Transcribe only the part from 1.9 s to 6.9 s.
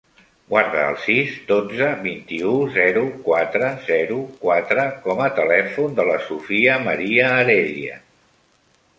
vint-i-u, zero, quatre, zero, quatre com a telèfon de la Sofia